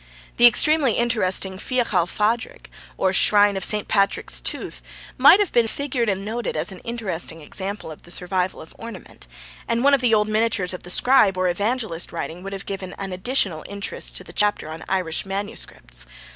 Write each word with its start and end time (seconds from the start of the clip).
The 0.37 0.47
extremely 0.47 0.93
interesting 0.93 1.59
Fiachal 1.59 2.07
Phadrig, 2.09 2.71
or 2.97 3.13
shrine 3.13 3.55
of 3.55 3.63
St. 3.63 3.87
Patrick's 3.87 4.41
tooth, 4.41 4.81
might 5.15 5.39
have 5.39 5.51
been 5.51 5.67
figured 5.67 6.09
and 6.09 6.25
noted 6.25 6.57
as 6.57 6.71
an 6.71 6.79
interesting 6.79 7.41
example 7.43 7.91
of 7.91 8.01
the 8.01 8.09
survival 8.09 8.61
of 8.61 8.73
ornament, 8.79 9.27
and 9.67 9.83
one 9.83 9.93
of 9.93 10.01
the 10.01 10.15
old 10.15 10.27
miniatures 10.27 10.73
of 10.73 10.81
the 10.81 10.89
scribe 10.89 11.37
or 11.37 11.49
Evangelist 11.49 12.11
writing 12.11 12.41
would 12.41 12.53
have 12.53 12.65
given 12.65 12.93
an 12.93 13.13
additional 13.13 13.63
interest 13.69 14.15
to 14.17 14.23
the 14.23 14.33
chapter 14.33 14.69
on 14.69 14.81
Irish 14.89 15.23
MSS. 15.23 16.07